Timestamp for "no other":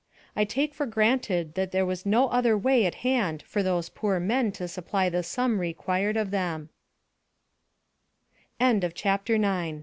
2.07-2.57